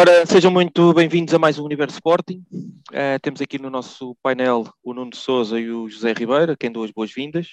[0.00, 2.42] Ora, sejam muito bem-vindos a mais um Universo Sporting.
[2.50, 6.84] Uh, temos aqui no nosso painel o Nuno Souza e o José Ribeiro, quem dou
[6.84, 7.48] as boas-vindas.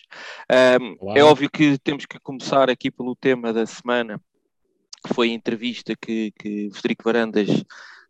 [0.50, 4.18] Uh, é óbvio que temos que começar aqui pelo tema da semana,
[5.06, 7.50] que foi a entrevista que, que Federico Varandas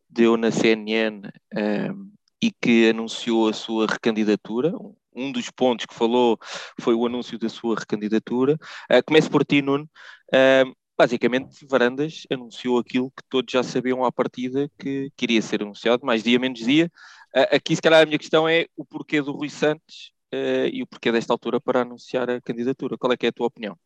[0.07, 4.71] deu na CNN uh, e que anunciou a sua recandidatura.
[5.15, 6.37] Um dos pontos que falou
[6.79, 8.53] foi o anúncio da sua recandidatura.
[8.53, 9.89] Uh, começo por ti, Nuno.
[10.31, 16.05] Uh, basicamente, Varandas anunciou aquilo que todos já sabiam à partida que queria ser anunciado,
[16.05, 16.91] mais dia menos dia.
[17.35, 20.81] Uh, aqui, se calhar, a minha questão é o porquê do Rui Santos uh, e
[20.81, 22.97] o porquê desta altura para anunciar a candidatura.
[22.97, 23.77] Qual é que é a tua opinião?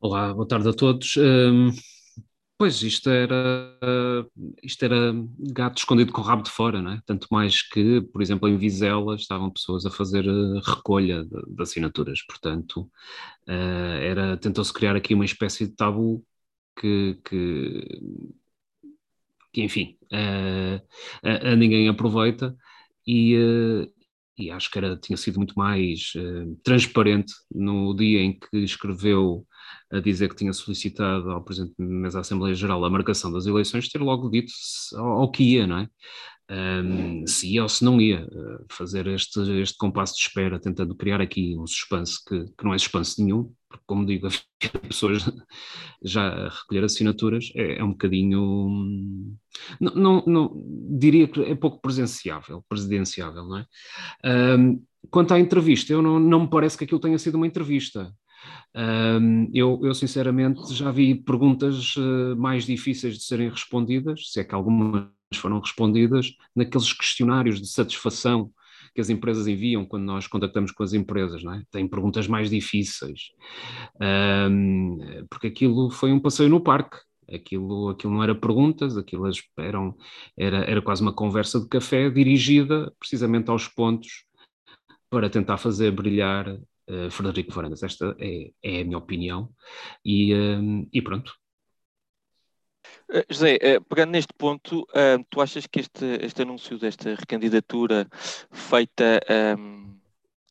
[0.00, 1.16] Olá, boa tarde a todos.
[1.16, 1.70] Um,
[2.58, 3.36] Pois, isto era,
[4.60, 7.02] isto era gato escondido com o rabo de fora, não é?
[7.06, 11.62] Tanto mais que, por exemplo, em Vizela estavam pessoas a fazer eh, recolha de, de
[11.62, 12.80] assinaturas, portanto,
[13.48, 16.24] uh, era, tentou-se criar aqui uma espécie de tabu
[16.76, 18.00] que, que,
[19.52, 20.82] que enfim, uh,
[21.22, 22.56] a, a, ninguém aproveita
[23.06, 23.36] e,
[24.36, 26.12] e acho que era, tinha sido muito mais
[26.64, 29.46] transparente no dia em que escreveu
[29.90, 31.74] a dizer que tinha solicitado ao Presidente
[32.12, 34.52] da Assembleia Geral a marcação das eleições, ter logo dito
[34.96, 35.88] ao, que ia, não é?
[36.50, 40.94] Um, se ia ou se não ia uh, fazer este, este compasso de espera, tentando
[40.94, 44.42] criar aqui um suspense que, que não é suspense nenhum, porque, como digo, as
[44.80, 45.30] pessoas
[46.02, 49.36] já a recolher assinaturas é, é um bocadinho.
[49.78, 50.62] Não, não, não,
[50.98, 53.66] diria que é pouco presenciável, presidenciável, não é?
[54.56, 58.10] Um, quanto à entrevista, eu não, não me parece que aquilo tenha sido uma entrevista.
[58.74, 64.44] Um, eu, eu, sinceramente, já vi perguntas uh, mais difíceis de serem respondidas, se é
[64.44, 68.50] que algumas foram respondidas, naqueles questionários de satisfação
[68.94, 71.62] que as empresas enviam quando nós contactamos com as empresas, não é?
[71.70, 73.30] Tem perguntas mais difíceis,
[74.50, 74.98] um,
[75.30, 76.98] porque aquilo foi um passeio no parque.
[77.30, 79.94] Aquilo, aquilo não era perguntas, aquilo eram,
[80.34, 84.24] era, era quase uma conversa de café dirigida precisamente aos pontos
[85.10, 87.82] para tentar fazer brilhar uh, Frederico Varandas.
[87.82, 89.50] Esta é, é, a minha opinião
[90.04, 91.32] e, uh, e pronto.
[93.10, 94.86] Uh, José, pegando neste ponto,
[95.30, 98.06] tu achas que este, este anúncio desta recandidatura
[98.50, 99.20] feita
[99.58, 99.98] um,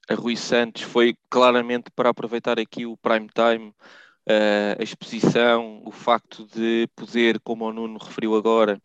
[0.10, 3.74] a Rui Santos foi claramente para aproveitar aqui o prime time,
[4.78, 8.82] a exposição, o facto de poder, como o Nuno referiu agora,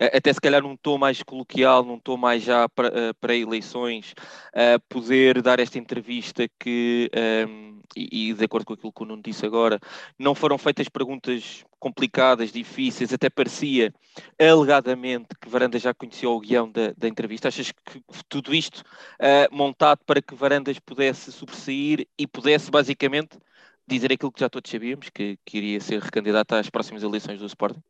[0.00, 4.14] até se calhar num tom mais coloquial, num tom mais já para, eh, eleições,
[4.54, 9.02] uh, poder dar esta entrevista que, um, ehm, e, e, de acordo com aquilo que
[9.02, 9.80] o Nuno disse agora,
[10.18, 13.92] não foram feitas perguntas complicadas, difíceis, até parecia
[14.38, 17.48] alegadamente que Varandas já conhecia o guião da, da entrevista.
[17.48, 18.80] Achas que tudo isto
[19.20, 23.38] uh, montado para que Varandas pudesse sobressair e pudesse basicamente
[23.86, 27.46] dizer aquilo que já todos sabíamos, que, que iria ser recandidato às próximas eleições do
[27.46, 27.82] Sporting?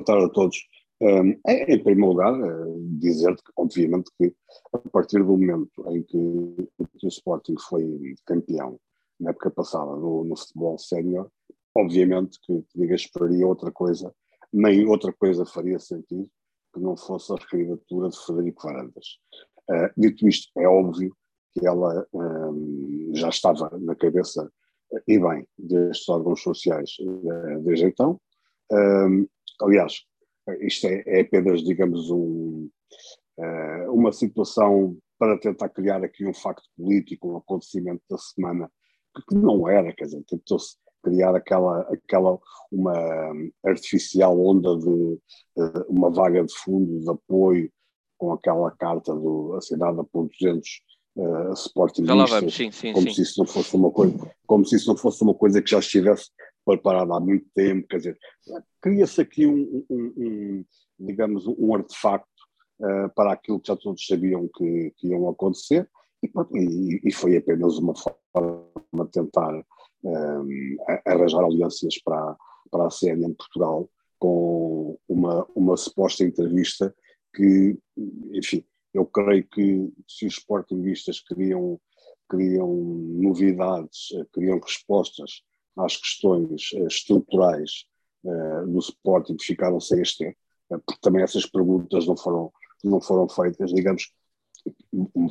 [0.00, 0.56] Boa tarde a todos.
[1.02, 4.34] Um, em primeiro lugar, uh, dizer-te que, obviamente, que
[4.72, 8.80] a partir do momento em que, o Sporting foi campeão
[9.18, 11.30] na época passada no, no futebol sénior,
[11.76, 14.10] obviamente que, diga, esperaria outra coisa,
[14.50, 16.26] nem outra coisa faria sentido
[16.72, 19.18] que não fosse a candidatura de Frederico Varandas.
[19.68, 21.14] Uh, dito isto, é óbvio
[21.52, 24.50] que ela um, já estava na cabeça,
[25.06, 28.18] e bem, destes órgãos sociais uh, desde então.
[28.72, 29.26] Um,
[29.62, 30.04] Aliás,
[30.60, 32.68] isto é, é apenas, digamos, um,
[33.38, 38.70] uh, uma situação para tentar criar aqui um facto político, um acontecimento da semana,
[39.28, 42.38] que não era, quer dizer, tentou-se criar aquela, aquela
[42.70, 42.94] uma
[43.64, 47.70] artificial onda de uh, uma vaga de fundo de apoio
[48.18, 50.68] com aquela carta do, assinada por 200
[51.16, 53.14] uh, sportingistas, sim, sim, como sim.
[53.14, 55.78] se isso não fosse uma coisa, como se isso não fosse uma coisa que já
[55.78, 56.30] estivesse
[56.64, 58.18] preparada há muito tempo, quer dizer,
[58.80, 60.64] cria-se aqui um, um, um,
[60.98, 62.28] digamos, um artefacto
[62.80, 65.88] uh, para aquilo que já todos sabiam que, que iam acontecer
[66.22, 69.64] e, e, e, foi apenas uma forma de tentar
[70.04, 72.36] um, eh, arranjar alianças para,
[72.70, 73.88] para a CNN Portugal
[74.18, 76.94] com uma, uma suposta entrevista
[77.34, 77.78] que,
[78.32, 81.80] enfim, eu creio que se os sportingistas queriam,
[82.30, 85.42] queriam novidades, eh, queriam respostas
[85.84, 87.86] às questões uh, estruturais
[88.24, 90.28] uh, do Sporting que ficaram sem este
[90.70, 92.52] uh, porque também essas perguntas não foram,
[92.84, 94.12] não foram feitas, digamos,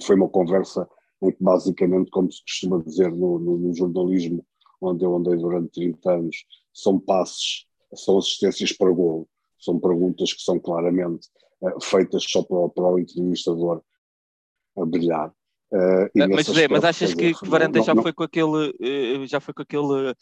[0.01, 0.88] foi uma conversa
[1.22, 4.46] em que basicamente, como se costuma dizer no, no, no jornalismo,
[4.81, 9.28] onde eu andei durante 30 anos, são passes, são assistências para golo,
[9.60, 11.28] são perguntas que são claramente
[11.62, 13.81] uh, feitas só para, para o entrevistador
[14.78, 15.34] a brilhar.
[15.71, 18.71] Uh, mas, José, mas achas que, que Varanda já, Foi com aquele,
[19.21, 20.16] uh, já foi com aquele uh,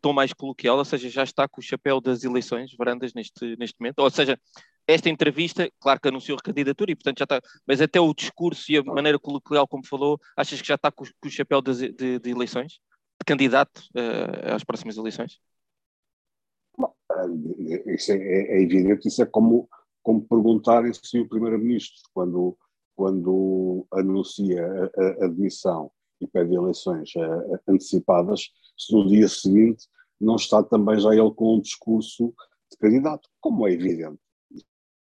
[0.00, 3.78] tom mais coloquial, ou seja, já está com o chapéu das eleições, Varandas, neste, neste
[3.78, 3.98] momento?
[3.98, 4.40] Ou seja,
[4.86, 8.72] esta entrevista, claro que anunciou a candidatura e, portanto, já está, mas até o discurso
[8.72, 11.92] e a maneira coloquial como falou, achas que já está com, com o chapéu de,
[11.92, 12.80] de, de, eleições?
[13.20, 13.82] De candidato
[14.54, 15.38] às próximas eleições?
[16.76, 16.92] Bom,
[17.86, 19.68] isso é, é, evidente, isso é como,
[20.02, 22.56] como perguntar se o Primeiro-Ministro, quando
[22.94, 29.86] quando anuncia a, admissão e pede eleições uh, antecipadas, se no dia seguinte
[30.20, 32.32] não está também já ele com um discurso
[32.70, 34.18] de candidato, como é evidente.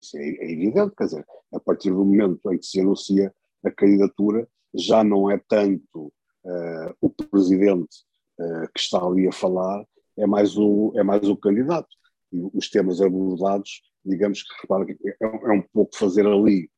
[0.02, 3.34] Isso é, é evidente, quer dizer, a partir do momento em que se anuncia
[3.64, 6.14] a candidatura, já não é tanto
[6.44, 8.04] uh, o presidente
[8.40, 9.84] uh, que está ali a falar,
[10.18, 11.90] é mais o, é mais o candidato.
[12.32, 16.70] E os temas abordados, digamos que, repara, é, é um pouco fazer ali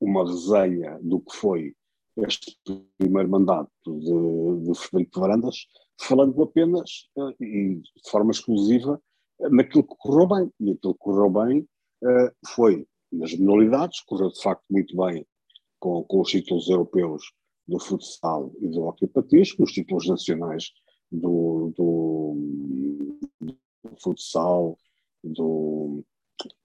[0.00, 1.74] uma resenha do que foi
[2.16, 2.58] este
[2.98, 5.66] primeiro mandato de, de Frederico Varandas,
[6.00, 9.00] falando apenas uh, e de forma exclusiva
[9.50, 10.52] naquilo que correu bem.
[10.60, 15.26] E aquilo que correu bem uh, foi nas modalidades, correu de facto muito bem
[15.78, 17.22] com, com os títulos europeus
[17.66, 20.70] do futsal e do hockey patins, com os títulos nacionais
[21.10, 22.36] do, do,
[23.40, 23.56] do
[24.02, 24.78] futsal,
[25.22, 26.04] do,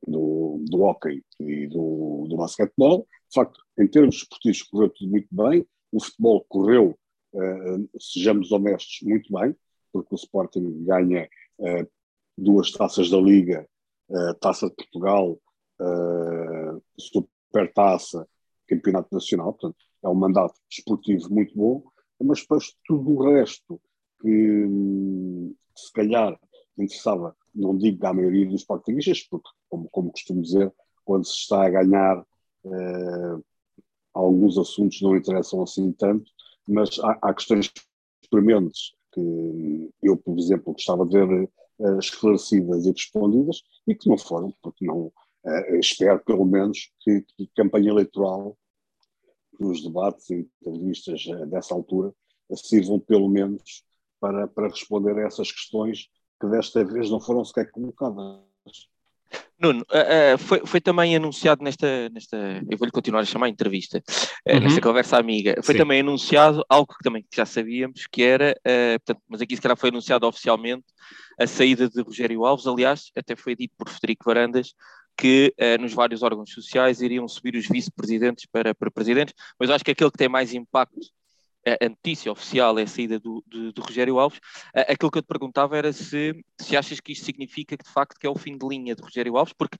[0.06, 3.08] do, do hockey e do, do basquetebol.
[3.30, 5.66] De facto, em termos esportivos, correu tudo muito bem.
[5.92, 6.98] O futebol correu,
[7.34, 9.56] uh, sejamos honestos, muito bem,
[9.92, 11.30] porque o Sporting ganha
[11.60, 11.90] uh,
[12.38, 13.68] duas taças da Liga,
[14.10, 15.40] uh, Taça de Portugal,
[16.98, 18.26] Supertaça,
[18.66, 19.54] Campeonato Nacional.
[19.54, 21.84] Portanto, é um mandato esportivo muito bom,
[22.22, 23.82] mas depois tudo o resto
[24.22, 26.40] que, hum, se calhar,
[26.78, 30.74] interessava, não digo à maioria dos sportingistas, porque, como, como costumo dizer,
[31.04, 32.26] quando se está a ganhar,
[32.66, 33.38] eh,
[34.14, 36.30] alguns assuntos não interessam assim tanto,
[36.68, 37.72] mas há, há questões
[38.30, 41.50] prementes que eu, por exemplo, gostava de ver
[41.80, 45.12] eh, esclarecidas e respondidas e que não foram, porque não
[45.46, 48.58] eh, espero, pelo menos, que, que campanha eleitoral,
[49.60, 52.14] os debates e entrevistas dessa altura
[52.56, 53.86] sirvam pelo menos
[54.20, 56.10] para, para responder a essas questões
[56.40, 58.40] que desta vez não foram sequer colocadas.
[59.58, 64.00] Nuno, uh, uh, foi, foi, também anunciado nesta, nesta eu vou-lhe continuar a chamar entrevista,
[64.00, 64.60] uh, uhum.
[64.60, 65.80] nesta conversa amiga, foi Sim.
[65.80, 68.56] também anunciado algo que também já sabíamos, que era,
[69.06, 70.86] portanto, mas aqui se calhar foi anunciado oficialmente,
[71.40, 74.74] a saída de Rogério Alves, aliás, até foi dito por Federico Varandas,
[75.18, 79.92] que nos vários órgãos sociais iriam subir os vice-presidentes para, para presidentes, mas acho que
[79.92, 81.00] aquele que tem mais impacto
[81.66, 83.44] a notícia oficial é a saída do,
[83.80, 84.40] Rogério Alves.
[84.74, 88.20] Aquilo que eu te perguntava era se, se achas que isto significa que de facto
[88.20, 89.78] que é o fim de linha de Rogério Alves, porque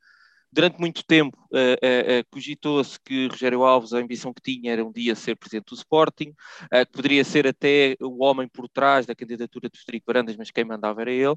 [0.52, 4.92] durante muito tempo uh, uh, cogitou-se que Rogério Alves, a ambição que tinha era um
[4.92, 9.70] dia ser presidente do Sporting, que poderia ser até o homem por trás da candidatura
[9.70, 11.36] de Federico Varandas, mas quem mandava era ele.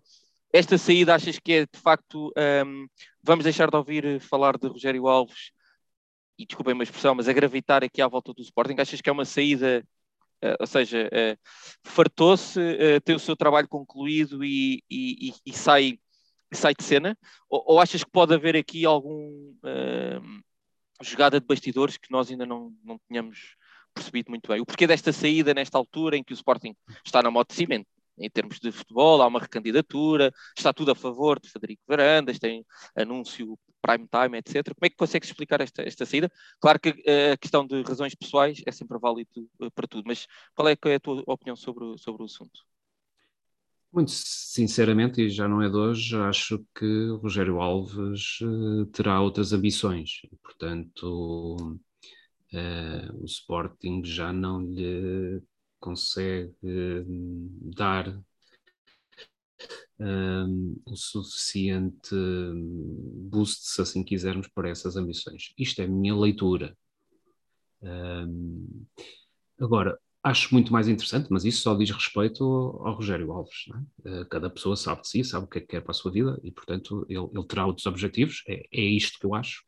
[0.53, 2.33] Esta saída achas que é de facto,
[2.65, 2.87] um,
[3.23, 5.51] vamos deixar de ouvir falar de Rogério Alves,
[6.39, 9.13] e desculpem uma expressão, mas a gravitar aqui à volta do Sporting, achas que é
[9.13, 9.85] uma saída
[10.61, 11.39] ou seja, uh,
[11.83, 15.99] fartou-se, uh, tem o seu trabalho concluído e, e, e, sai,
[16.53, 17.17] sai de cena?
[17.49, 19.55] Ou, ou, achas que pode haver aqui algum
[21.03, 23.57] jogada de bastidores que nós ainda não, não tínhamos
[23.95, 24.61] percebido muito bem?
[24.61, 26.75] O porquê desta saída nesta altura em que o Sporting
[27.05, 27.87] está na moto de cimento?
[28.21, 32.65] Em termos de futebol, há uma recandidatura, está tudo a favor de Federico Varandas, tem
[32.97, 34.75] anúncio prime time, etc.
[34.75, 36.31] Como é que consegues explicar esta, esta saída?
[36.61, 39.31] Claro que eh, a questão de razões pessoais é sempre válido
[39.63, 42.61] eh, para tudo, mas qual é, é a tua opinião sobre, sobre o assunto?
[43.93, 49.55] Muito sinceramente, e já não é de hoje, acho que Rogério Alves uh, terá outras
[49.55, 50.21] ambições.
[50.43, 51.57] Portanto,
[53.15, 55.43] o Sporting já não lhe
[55.79, 58.19] consegue hum, dar
[59.99, 65.53] um, o suficiente hum, boost, se assim quisermos, para essas ambições.
[65.59, 66.77] Isto é a minha leitura.
[67.83, 68.87] Um,
[69.61, 73.67] agora, acho muito mais interessante, mas isso só diz respeito ao, Rogério Alves.
[74.05, 74.25] É?
[74.27, 76.39] Cada pessoa sabe de si, sabe o que é que quer para a sua vida
[76.43, 78.43] e, portanto, ele, ele terá outros objetivos.
[78.49, 79.63] É, é, isto que eu acho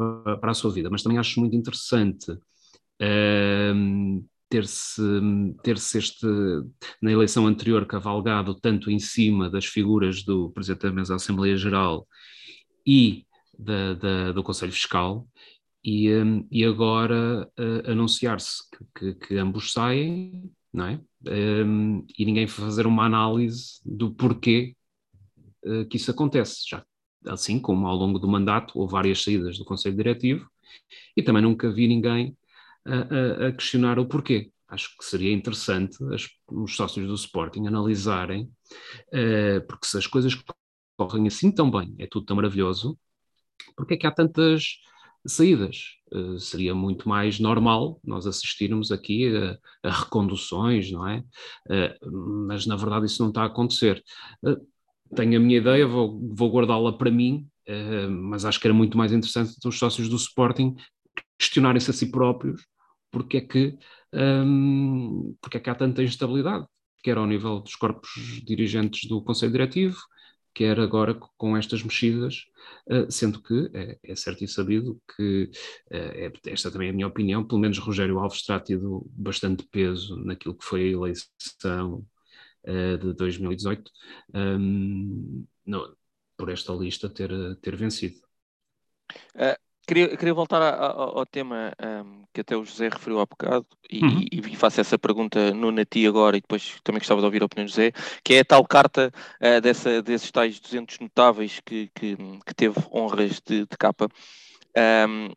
[0.00, 0.90] uh, para a sua vida.
[0.90, 2.32] Mas também acho muito interessante
[4.54, 5.02] ter-se
[5.64, 6.26] ter-se este,
[7.02, 11.56] na eleição anterior, cavalgado tanto em cima das figuras do Presidente da Mesa da Assembleia
[11.56, 12.06] Geral
[12.86, 13.26] e
[13.58, 15.26] da, da, do Conselho Fiscal,
[15.82, 21.00] e, um, e agora uh, anunciar-se que, que, que, ambos saem, não é?
[21.26, 24.76] Um, e ninguém fazer uma análise do porquê
[25.66, 26.62] uh, que isso acontece.
[26.70, 26.84] Já,
[27.26, 30.48] assim como ao longo do mandato houve várias saídas do Conselho Diretivo,
[31.16, 32.36] e também nunca vi ninguém
[32.86, 34.50] a, a, questionar o porquê.
[34.68, 38.50] Acho que seria interessante as, os sócios do Sporting analisarem,
[39.12, 40.36] uh, porque se as coisas
[40.96, 42.98] correm assim tão bem, é tudo tão maravilhoso,
[43.76, 44.78] porque é que há tantas
[45.26, 45.96] saídas?
[46.12, 51.24] Uh, seria muito mais normal nós assistirmos aqui a, a reconduções, não é?
[51.68, 52.10] Uh,
[52.48, 54.02] mas na verdade isso não está a acontecer.
[55.14, 57.46] tenho a minha ideia, vou, vou guardá-la para mim,
[58.10, 60.74] mas acho que era muito mais interessante os sócios do Sporting
[61.38, 62.62] questionarem-se a si próprios
[63.14, 63.78] porque é que,
[64.12, 66.66] um, porque é que há tanta instabilidade,
[67.02, 68.10] quer ao nível dos corpos
[68.44, 69.96] dirigentes do Conselho Diretivo,
[70.52, 72.46] quer agora com estas mexidas,
[72.90, 75.44] uh, sendo que é, é, certo e sabido que,
[75.92, 79.64] uh, é, esta também é a minha opinião, pelo menos Rogério Alves terá tido bastante
[79.70, 82.04] peso naquilo que foi a eleição
[82.66, 83.90] uh, de 2018,
[84.34, 85.96] um, no,
[86.36, 87.30] por esta lista ter,
[87.60, 88.16] ter vencido.
[89.86, 91.72] Queria, queria voltar a, a, ao tema
[92.04, 94.20] um, que até o José referiu há bocado e, uhum.
[94.32, 97.46] e, e, faço essa pergunta no Nati agora e depois também gostava de ouvir a
[97.46, 101.90] opinião do José, que é a tal carta uh, dessa, desses tais 200 notáveis que,
[101.94, 104.08] que, que teve honras de, de capa.
[105.08, 105.30] Um,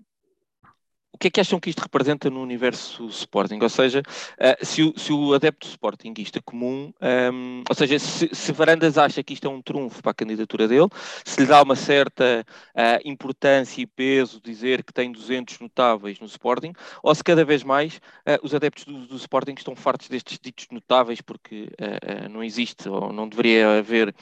[1.18, 3.58] o que é que acham que isto representa no universo Sporting?
[3.60, 8.30] Ou seja, uh, se, o, se, o, adepto Sportingista comum, um, ehm, ou seja, se,
[8.32, 10.88] se, Varandas acha que isto é um trunfo para a candidatura dele,
[11.26, 12.46] se lhe dá uma certa
[12.76, 17.64] uh, importância e peso dizer que tem 200 notáveis no Sporting, ou se cada vez
[17.64, 21.72] mais uh, os adeptos do, do, Sporting estão fartos destes ditos notáveis porque
[22.30, 24.14] não existe ou não deveria haver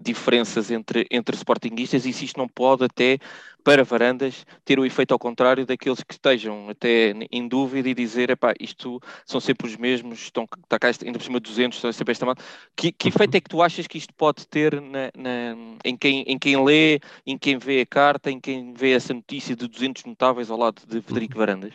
[0.00, 3.18] diferenças entre, entre Sportingistas e se isto não pode até
[3.62, 8.30] para Varandas ter o efeito ao contrário daqueles que estejam até em dúvida e dizer,
[8.30, 11.92] epá, isto são sempre os mesmos, estão, está cá ainda por cima de 200, estão
[11.92, 12.42] sempre esta malta.
[12.76, 16.22] Que, que efeito é que tu achas que isto pode ter na, na, em, quem,
[16.22, 20.04] em quem lê, em quem vê a carta, em quem vê essa notícia de 200
[20.04, 21.74] notáveis ao lado de Federico Varandas?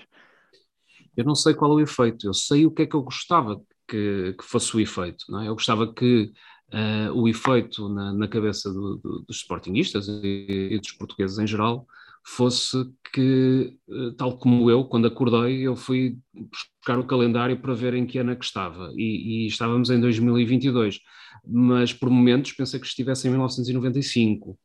[1.15, 3.59] Eu não sei qual é o efeito, eu sei o que é que eu gostava
[3.87, 5.25] que, que fosse o efeito.
[5.29, 5.47] Não é?
[5.47, 6.31] Eu gostava que
[6.73, 11.47] uh, o efeito na, na cabeça do, do, dos sportingistas e, e, dos portugueses em
[11.47, 11.87] geral
[12.25, 12.77] fosse
[13.13, 18.05] que, uh, tal como eu, quando acordei, eu fui buscar o calendário para ver em
[18.05, 20.99] que ano é que estava e, e estávamos em 2022,
[21.45, 24.51] mas por momentos pensei que estivesse em 1995.
[24.51, 24.57] Uh,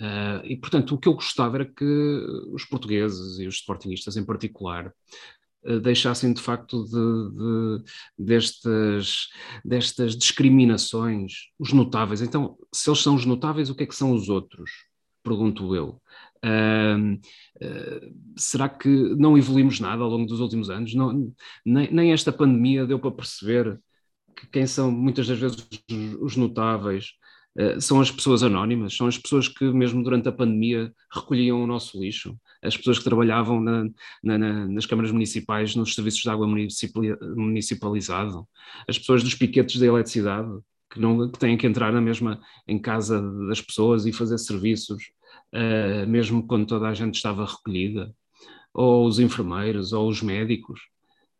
[0.00, 1.84] eh, e, portanto, o que eu gostava era que
[2.52, 4.92] os portugueses e os sportingistas em particular eh,
[5.82, 6.94] deixassem de facto de,
[7.36, 7.84] de,
[8.18, 9.28] destas,
[9.64, 12.22] destas discriminações, os notáveis.
[12.22, 14.70] Então, se eles são os notáveis, o que é que são os outros?
[15.22, 16.00] Pergunto eu.
[16.44, 17.14] Uh,
[17.62, 20.94] uh, será que não evoluímos nada ao longo dos últimos anos?
[20.94, 21.32] Não,
[21.64, 23.78] nem, nem, esta pandemia deu para perceber
[24.34, 25.68] que quem são muitas das vezes
[26.20, 27.10] os notáveis
[27.58, 31.66] uh, são as pessoas anónimas, são as pessoas que mesmo durante a pandemia recolhiam o
[31.66, 33.88] nosso lixo, as pessoas que trabalhavam na,
[34.22, 38.46] na, nas câmaras municipais, nos serviços de água municipalizado,
[38.86, 40.50] as pessoas dos piquetes da eletricidade,
[40.90, 45.10] que, não, que têm que entrar na mesma em casa das pessoas e fazer serviços,
[45.54, 48.14] uh, mesmo quando toda a gente estava recolhida,
[48.74, 50.80] ou os enfermeiros, ou os médicos.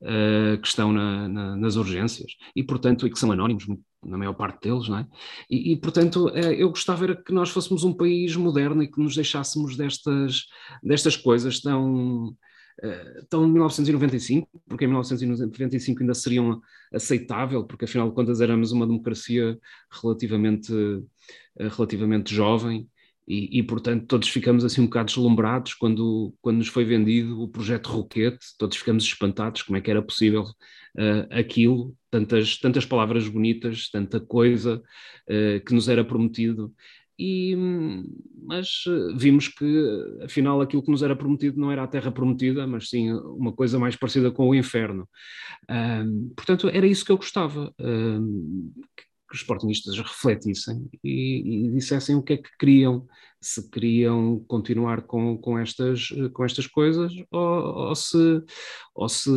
[0.03, 3.67] Uh, que estão na, na, nas urgências e, portanto, e que são anónimos,
[4.05, 5.07] na maior parte deles, não é?
[5.49, 9.01] E, e portanto, é, eu gostava era que nós fôssemos um país moderno e que
[9.01, 10.47] nos deixássemos destas,
[10.83, 16.61] destas coisas tão, uh, tão 1995, porque em 1995 ainda seriam
[16.93, 19.59] aceitável, porque afinal de contas éramos uma democracia
[20.03, 21.07] relativamente, uh,
[21.57, 22.89] relativamente jovem,
[23.31, 27.47] e, e, portanto todos ficamos assim um bocado deslumbrados quando, quando nos foi vendido o
[27.47, 33.29] projeto Roquete, todos ficamos espantados como é que era possível uh, aquilo, tantas, tantas palavras
[33.29, 34.83] bonitas, tanta coisa
[35.29, 36.75] uh, que nos era prometido.
[37.17, 37.55] E,
[38.43, 42.67] mas uh, vimos que afinal aquilo que nos era prometido não era a terra prometida,
[42.67, 45.09] mas sim uma coisa mais parecida com o inferno.
[46.35, 47.73] portanto, era isso que eu gostava,
[49.31, 53.07] que os sportingistas refletissem e, e, dissessem o que é que queriam,
[53.41, 58.43] se queriam continuar com, com, estas, com estas coisas ou, ou, se,
[58.93, 59.31] ou se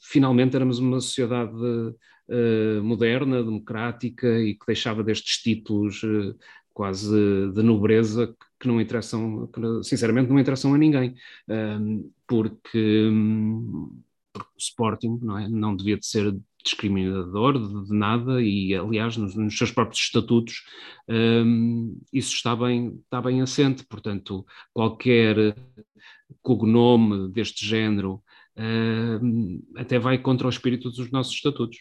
[0.00, 6.34] finalmente éramos uma sociedade uh, moderna, democrática e que deixava destes títulos uh,
[6.72, 7.12] quase
[7.52, 11.14] de nobreza que não interessam, que sinceramente não interessam a ninguém,
[11.48, 13.10] um, porque,
[14.32, 19.34] porque o Sporting não, é, não devia de ser discriminador de, nada e, aliás, nos,
[19.34, 20.64] nos seus próprios estatutos
[21.08, 25.54] um, isso está bem, está bem assente, portanto, qualquer
[26.42, 28.22] cognome deste género
[28.56, 31.78] um, até vai contra o espírito dos nossos estatutos.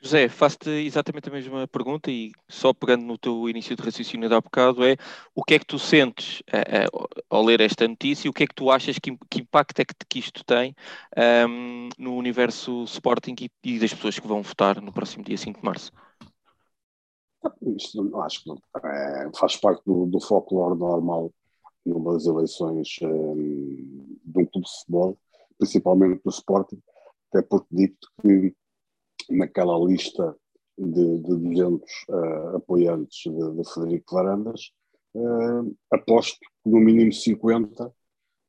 [0.00, 4.34] José, faço-te exatamente a mesma pergunta e só pegando no teu início de raciocínio de
[4.34, 4.96] há bocado é
[5.34, 8.44] o que é que tu sentes uh, uh, ao ler esta notícia e o que
[8.44, 10.74] é que tu achas que, que impacto é que, que isto tem
[11.48, 15.60] um, no universo Sporting e, e, das pessoas que vão votar no próximo dia 5
[15.60, 15.90] de Março?
[17.76, 21.32] Isto acho que não, é, faz parte do, do folclore normal
[21.86, 25.18] numas eleições um, de um clube de futebol,
[25.56, 26.82] principalmente do Sporting,
[27.30, 28.54] até porque dito que
[29.30, 30.36] naquela lista
[30.78, 34.72] de, de 200 uh, eh, apoiantes de, de, Frederico Varandas,
[35.14, 37.92] uh, aposto que no mínimo 50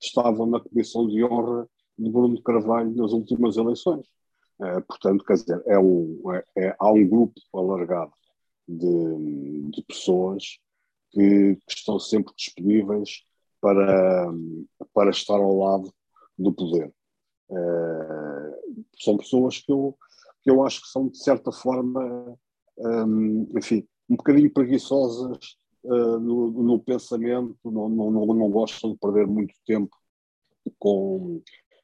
[0.02, 1.68] estavam na comissão de honra
[1.98, 4.06] de Bruno Carvalho nas últimas eleições.
[4.60, 8.12] Uh, portanto, quer dizer, é um, é, é, há um grupo alargado
[8.68, 10.60] de, de pessoas
[11.12, 13.24] que, que, estão sempre disponíveis
[13.62, 14.32] para,
[14.94, 15.94] para estar ao lado
[16.38, 16.94] do poder.
[17.50, 19.98] Uh, são pessoas que eu,
[20.48, 22.40] que eu acho que são, de certa forma,
[22.78, 29.28] um, enfim, um bocadinho preguiçosas uh, no, no, pensamento, não, não, não, gostam de perder
[29.28, 29.94] muito tempo
[30.80, 31.42] com,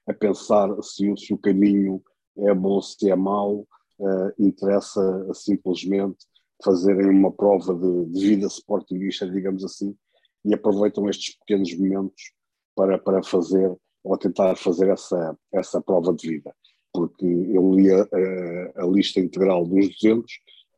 [0.08, 2.01] a pensar se, se o caminho
[2.38, 3.67] é bom, se é mau,
[4.00, 5.01] uh, interessa
[5.34, 6.25] simplesmente
[6.63, 9.93] fazerem uma prova de, de vida sportingista, digamos assim,
[10.46, 12.32] e aproveitam estes pequenos momentos
[12.74, 16.55] para, para fazer ou tentar fazer essa, essa prova de vida.
[16.93, 18.07] Porque eu li a,
[18.75, 20.31] a, lista integral dos 200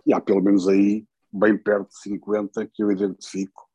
[0.06, 3.68] e há pelo menos aí bem perto de 50 que eu identifico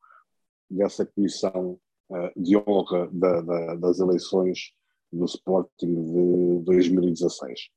[0.71, 1.79] dessa comissão
[2.11, 4.73] uh, de honra da, da, das eleições
[5.13, 7.69] do Sporting de 2016.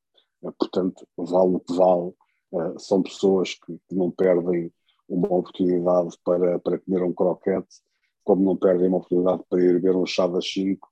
[0.41, 2.13] Uh, portanto, vale o que vale,
[2.51, 4.71] uh, são pessoas que, que, não perdem
[5.09, 7.81] uma oportunidade para, para comer um croquete,
[8.23, 10.87] como não perdem uma oportunidade para ir ver um chá das 5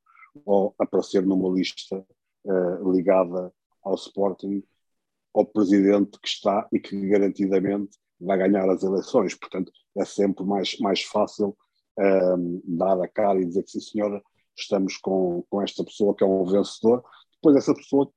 [0.45, 2.05] ou aparecer numa lista
[2.91, 4.63] ligada ao Sporting,
[5.33, 9.33] ao presidente que está e que garantidamente vai ganhar as eleições.
[9.35, 11.57] Portanto, é sempre mais, mais fácil
[11.97, 14.21] um, dar a cara e dizer que, sim, senhora,
[14.55, 17.03] estamos com, com esta pessoa que é um vencedor.
[17.35, 18.11] Depois, essa pessoa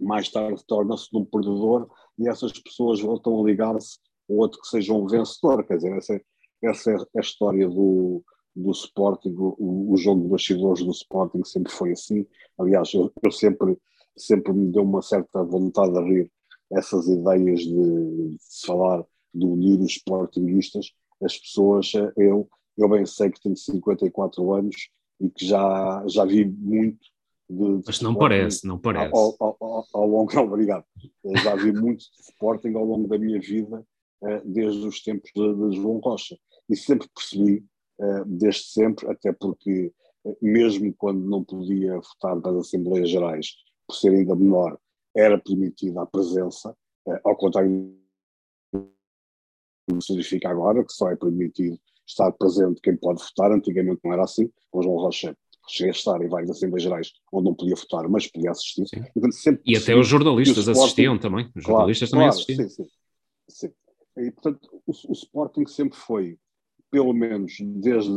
[0.00, 3.98] mais tarde torna-se um perdedor e essas pessoas voltam a ligar-se
[4.30, 5.64] a outro que seja um vencedor.
[5.66, 6.20] Quer dizer, essa,
[6.62, 8.22] essa é a história do,
[8.54, 12.26] do Sporting, o, o jogo de bastidores do Sporting sempre foi assim.
[12.58, 13.76] Aliás, eu, eu, sempre,
[14.16, 16.32] sempre me deu uma certa vontade de rir
[16.70, 20.92] essas ideias de, de falar de unir os Sportingistas.
[21.22, 26.44] As pessoas, eu, eu bem sei que tenho 54 anos e que já, já vi
[26.44, 27.06] muito
[27.48, 29.14] de, de Mas não parece, não parece.
[29.14, 30.84] Ao, ao, ao, ao longo, obrigado.
[31.42, 33.84] Já vi muito de Sporting ao longo da minha vida,
[34.22, 36.36] eh, desde os tempos de, de João Rocha.
[36.68, 37.64] E sempre percebi
[38.00, 39.92] eh, desde sempre, até porque,
[40.26, 43.54] eh, mesmo quando não podia votar nas Assembleias Gerais,
[43.92, 44.78] por ser ainda menor,
[45.14, 46.74] era permitida a presença,
[47.06, 47.94] eh, ao contrário
[48.72, 54.00] do que se verifica agora, que só é permitido estar presente quem pode votar, antigamente
[54.02, 55.36] não era assim, com João Rocha
[55.68, 58.84] cheguei a estar em várias Assembleias Gerais onde não podia votar, mas podia assistir.
[59.64, 62.68] e até os jornalistas Sporting, assistiam também, os claro, jornalistas também claro, assistiam.
[62.68, 62.90] Sim, sim,
[63.48, 63.72] sim.
[64.16, 66.36] E, portanto, o, o Sporting sempre foi
[66.90, 68.10] pelo menos desde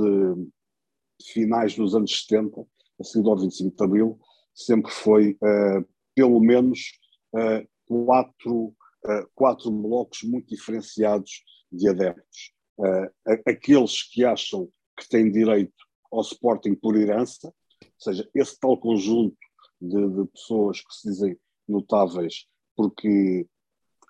[1.23, 2.65] finais dos anos 70,
[2.99, 4.19] a seguir ao 25 de Abril,
[4.55, 6.93] sempre foi uh, pelo menos
[7.33, 8.73] uh, quatro,
[9.05, 12.53] uh, quatro blocos muito diferenciados de adeptos.
[13.45, 15.73] aqueles que acham que têm direito
[16.11, 19.37] ao Sporting por herança, ou seja, esse tal conjunto
[19.81, 21.37] de, de pessoas que se dizem
[21.67, 23.47] notáveis porque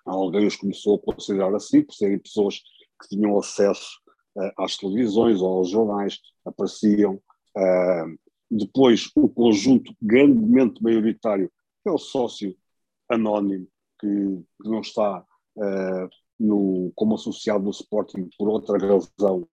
[0.04, 2.60] alguém os começou a considerar assim, por serem pessoas
[3.00, 3.98] que tinham acesso
[4.36, 7.20] uh, às televisões ou aos jornais, apareciam.
[7.56, 11.50] Uh, depois, o conjunto grandemente maioritário,
[11.84, 12.56] é o sócio
[13.08, 13.66] anónimo,
[13.98, 14.06] que,
[14.62, 15.24] que não está
[15.56, 19.48] uh, no, como associado no Sporting por outra razão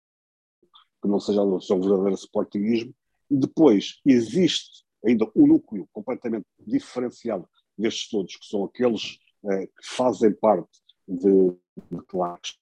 [1.01, 2.95] que não seja o seu verdadeiro Sportingismo.
[3.29, 10.33] Depois, existe ainda um núcleo completamente diferenciado destes todos, que são aqueles uh, que fazem
[10.33, 11.51] parte de,
[11.91, 12.57] de claques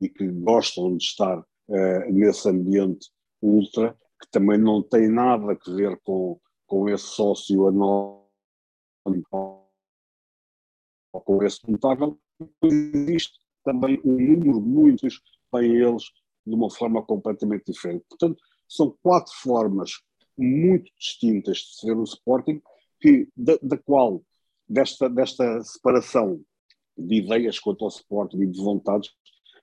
[0.00, 3.10] e que gostam de estar uh, nesse ambiente
[3.42, 8.22] ultra, que também não tem nada a ver com, com esse sócio anónimo
[11.12, 12.16] ou com esse notável,
[12.62, 15.20] existe também um número muitos,
[15.52, 16.04] bem eles,
[16.46, 18.04] de uma forma completamente diferente.
[18.08, 19.90] Portanto, são quatro formas
[20.38, 22.62] muito distintas de ser o Sporting,
[23.00, 24.22] que, da, da qual,
[24.68, 26.40] desta, desta separação
[26.96, 29.10] de ideias quanto ao Sporting e de vontades,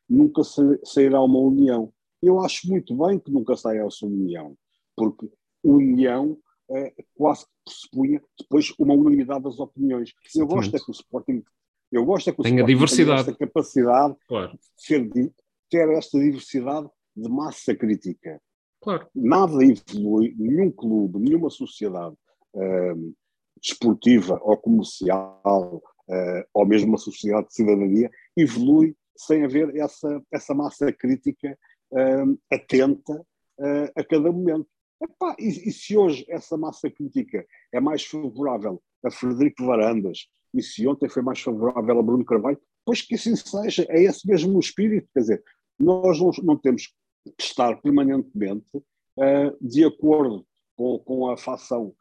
[0.07, 0.41] nunca
[0.83, 1.93] sairá uma união.
[2.21, 4.55] Eu acho muito bem que nunca saia essa união,
[4.95, 5.29] porque
[5.63, 6.37] união
[6.69, 10.13] é, quase que pressupunha depois uma unanimidade das opiniões.
[10.35, 11.43] Eu gosto é que o Sporting
[11.91, 13.23] Eu gosto é que o Tem a diversidade.
[13.23, 14.51] Tem esta capacidade claro.
[14.51, 15.09] de ser,
[15.69, 18.41] ter esta diversidade de massa crítica.
[18.81, 19.07] Claro.
[19.13, 22.15] Nada evolui, nenhum clube, nenhuma sociedade
[22.53, 23.15] uh,
[23.61, 30.53] desportiva ou comercial, uh, ou mesmo uma sociedade de cidadania, evolui sem haver essa, essa
[30.53, 31.57] massa crítica
[31.91, 33.25] uh, atenta
[33.93, 34.65] a cada momento.
[35.01, 40.63] Epá, e, e, se hoje essa massa crítica é mais favorável a Frederico Varandas e
[40.63, 44.55] se ontem foi mais favorável a Bruno Carvalho, pois que assim seja, é esse mesmo
[44.55, 45.07] o espírito.
[45.13, 45.43] Quer dizer,
[45.77, 51.93] nós não, não temos que estar permanentemente uh, de acordo com, com a facção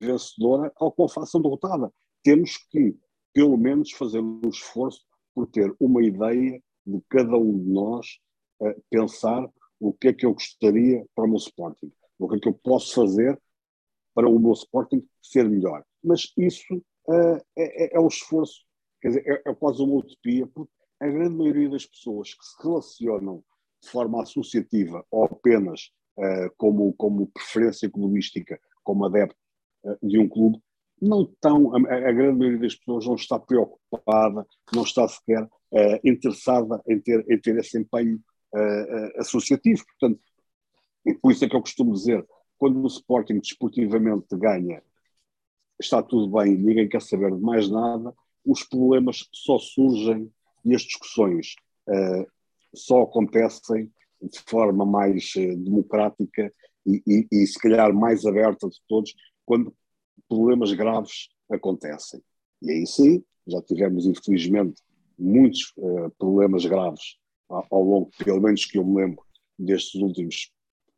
[0.00, 1.92] vencedora ou com a facção derrotada.
[2.22, 2.96] Temos que,
[3.32, 8.18] pelo menos, fazer um esforço por ter uma ideia de cada um de nós
[8.60, 12.38] uh, pensar o que é que eu gostaria para o meu Sporting o que é
[12.38, 13.40] que eu posso fazer
[14.14, 15.82] para o meu Sporting ser melhor.
[16.04, 16.76] Mas isso
[17.08, 18.64] uh, é, é, um esforço,
[19.00, 22.62] quer dizer, é, é quase uma utopia, porque a grande maioria das pessoas que se
[22.62, 23.42] relacionam
[23.82, 29.36] de forma associativa ou apenas uh, como, como preferência clubística, como adepto
[29.84, 30.60] uh, de um clube,
[31.00, 36.00] não estão, a, a, grande maioria das pessoas não está preocupada, não está sequer uh,
[36.04, 38.20] interessada em ter, em ter esse empenho
[39.16, 39.84] associativo.
[39.84, 40.20] Portanto,
[41.06, 42.26] e por isso é que eu costumo dizer,
[42.58, 44.82] quando o Sporting desportivamente ganha,
[45.80, 50.30] está tudo bem, ninguém quer saber de mais nada, os problemas só surgem
[50.64, 51.54] e as discussões
[51.88, 52.26] uh,
[52.74, 56.52] só acontecem de forma mais uh, democrática
[56.86, 59.14] e, e, e, se calhar mais aberta de todos
[59.46, 59.74] quando
[60.28, 62.22] problemas graves acontecem.
[62.62, 64.82] E aí sim, já tivemos infelizmente
[65.18, 67.19] muitos uh, problemas graves
[67.50, 69.24] ao, longo, pelo menos que eu me lembro,
[69.58, 70.52] destes últimos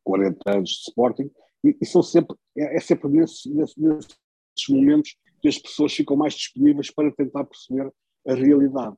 [0.04, 1.30] 40 anos de Sporting,
[1.64, 6.16] e, e são sempre, é, é sempre nesse, nesse, nesses momentos que as pessoas ficam
[6.16, 7.92] mais disponíveis para tentar perceber
[8.26, 8.96] a realidade.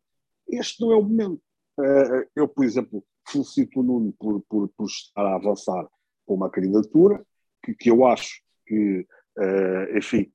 [0.49, 1.41] Este não é o momento.
[1.79, 5.89] Uh, eu, por exemplo, felicito o Nuno por, por, por estar a avançar
[6.27, 7.25] com uma candidatura,
[7.63, 9.07] que, que eu acho que,
[9.39, 10.31] uh, enfim,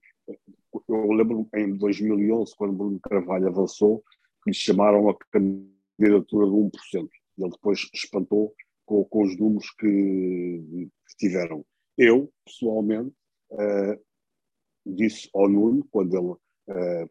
[0.88, 4.04] eu lembro em 2011, quando Bruno Carvalho avançou,
[4.44, 7.10] que lhe chamaram a candidatura de 1%.
[7.38, 8.54] Ele depois espantou
[8.86, 11.66] com, com os números que, que, tiveram.
[11.98, 13.14] Eu, pessoalmente,
[13.52, 14.02] uh,
[14.86, 17.10] disse ao Nuno, quando ele, uh,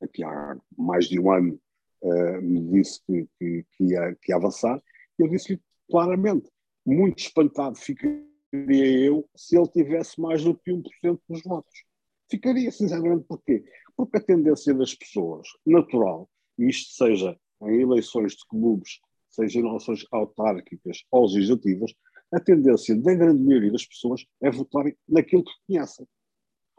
[0.00, 1.60] aqui há mais de um ano,
[2.02, 4.82] uh, me disse que, que, que, ia, que ia avançar,
[5.18, 6.50] eu disse-lhe claramente,
[6.84, 11.84] muito espantado ficaria eu se ele tivesse mais do que 1% dos votos.
[12.30, 13.64] Ficaria, sinceramente, porquê?
[13.96, 17.38] Porque a tendência das pessoas, natural, e isto seja
[17.68, 19.00] em eleições de clubes
[19.32, 21.92] seja em eleições autárquicas ou legislativas,
[22.32, 26.06] a tendência da grande maioria das pessoas é votarem naquilo que conhecem,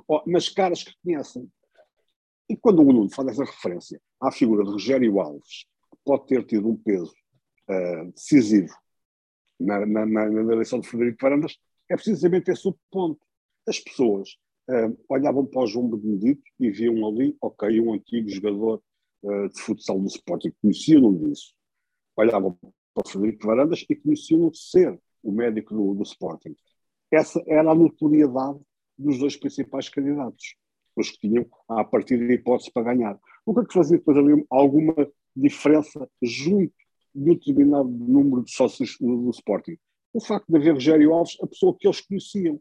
[0.07, 1.49] ou nas caras que conhecem.
[2.49, 6.45] E quando o Nuno faz essa referência à figura de Rogério Alves, que pode ter
[6.45, 7.13] tido um peso
[7.69, 8.73] uh, decisivo
[9.59, 11.57] na, na, na, na, eleição de Frederico Varandas,
[11.89, 13.19] é precisamente esse o ponto.
[13.67, 14.29] As pessoas
[14.69, 18.81] uh, olhavam para o João Benedito e viam ali, ok, um antigo jogador
[19.23, 21.53] uh, de futsal do Sporting, conheciam disso
[22.15, 22.57] olhavam
[22.93, 26.55] para o Frederico Varandas e conheciam-no ser o médico do, do, Sporting.
[27.11, 28.59] Essa era a notoriedade
[28.97, 30.55] dos dois principais candidatos,
[30.95, 33.19] os que tinham a partir de hipótese para ganhar.
[33.45, 34.93] O que é que fazia depois ali alguma
[35.35, 36.73] diferença junto
[37.13, 39.77] de um determinado número de sócios do, do Sporting?
[40.13, 42.59] O facto de haver Rogério Alves, a pessoa que eles conheciam,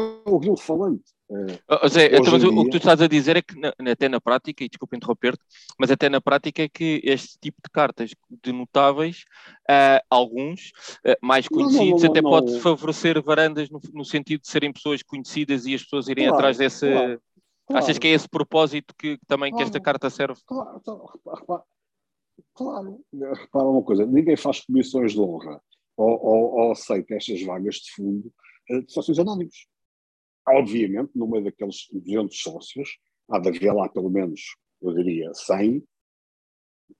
[0.00, 1.04] porque ouviu falante.
[1.28, 2.48] Uh, Zé, então, dia...
[2.48, 5.42] o que tu estás a dizer é que na, até na prática, e desculpa interromper-te,
[5.78, 9.24] mas até na prática é que este tipo de cartas de notáveis,
[9.70, 10.72] uh, alguns
[11.06, 14.72] uh, mais conhecidos, não, não, não, até pode favorecer varandas no, no, sentido de serem
[14.72, 16.90] pessoas conhecidas e as pessoas irem claro, atrás desse.
[16.90, 17.22] Claro,
[17.66, 17.84] claro.
[17.84, 20.40] Achas que é esse propósito que, também que esta carta serve?
[20.44, 21.64] Claro, claro,
[22.54, 23.04] claro.
[23.34, 25.60] Repara uma coisa, ninguém faz comissões de honra
[25.96, 28.32] ou, ou, ou aceita estas vagas de fundo
[28.78, 29.66] de sócios anónimos.
[30.52, 32.98] Obviamente, no meio daqueles 200 sócios,
[33.30, 35.82] há de haver lá pelo menos, eu diria, 100,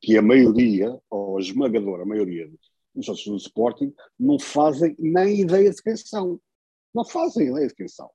[0.00, 2.48] que a maioria, ou a esmagadora maioria
[2.94, 6.40] dos sócios do Sporting, não fazem nem ideia de quem são.
[6.94, 8.10] Não fazem ideia de quem são.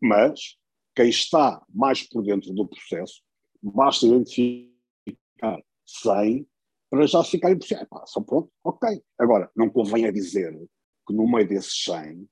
[0.00, 0.56] Mas
[0.94, 3.22] quem está mais por dentro do processo,
[3.62, 6.46] basta identificar 100
[6.90, 7.86] para já ficarem por cima.
[8.06, 9.02] São pronto, ok.
[9.18, 10.52] Agora, não convém a dizer
[11.06, 12.28] que no meio desses 100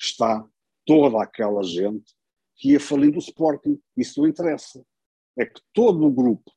[0.00, 0.48] está
[0.88, 2.14] toda aquela gente
[2.56, 3.78] que ia falir do Sporting.
[3.94, 4.82] Isso não interessa.
[5.38, 6.50] É que todo o grupo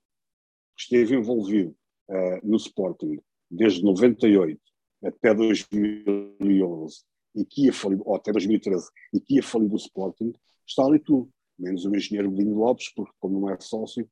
[0.73, 1.75] que esteve envolvido
[2.09, 4.59] uh, no Sporting desde 98
[5.03, 7.03] até 2011
[7.35, 10.33] e que ia falir, ou até 2013 e que ia falir do Sporting,
[10.65, 11.29] está ali tudo.
[11.59, 14.09] Menos o engenheiro Godinho Lopes, porque como não é sócio,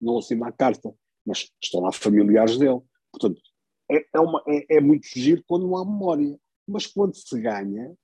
[0.00, 0.94] não assina a carta,
[1.26, 2.80] mas estão lá familiares dele.
[3.10, 3.42] Portanto,
[3.90, 6.38] é, é, uma, é, é muito giro quando não há memória.
[6.66, 7.94] Mas quando se ganha,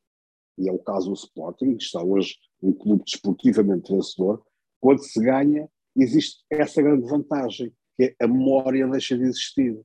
[0.57, 4.45] e é o caso do Sporting, que está hoje um clube desportivamente vencedor,
[4.81, 9.81] quando se ganha, existe essa grande vantagem, que é a memória deixa de existir.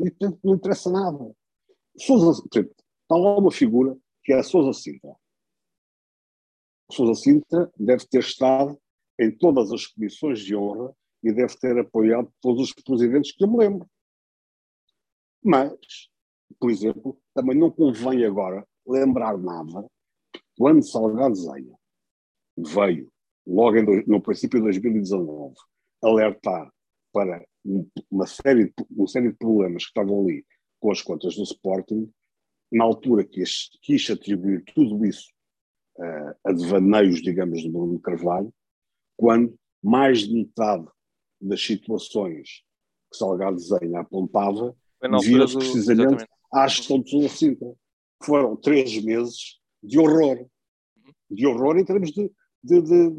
[0.00, 1.34] E, portanto, não interessa nada.
[1.98, 5.14] Sousa, portanto, está lá uma figura que é a Sousa Sintra.
[6.90, 8.78] Sousa Sintra deve ter estado
[9.18, 13.48] em todas as comissões de honra e deve ter apoiado todos os presidentes que eu
[13.48, 13.88] me lembro.
[15.42, 16.10] Mas,
[16.58, 19.86] por exemplo, também não convém agora lembrar nada
[20.56, 21.74] quando Salgado Zenha
[22.56, 23.10] veio,
[23.46, 25.54] logo em, no princípio de 2019,
[26.02, 26.72] alertar
[27.12, 27.44] para
[28.10, 30.44] uma série, de, uma série de problemas que estavam ali
[30.80, 32.10] com as contas do Sporting,
[32.70, 35.32] na altura quis, quis atribuir tudo isso
[35.98, 38.52] uh, a devaneios, digamos, de Bruno Carvalho,
[39.16, 40.86] quando mais de metade
[41.40, 42.64] das situações
[43.10, 47.74] que Salgado Zenha apontava deviam-se precisamente à gestão de Sintra.
[48.22, 50.46] Foram três meses de horror.
[51.30, 52.30] De horror em termos de,
[52.62, 53.10] de, de,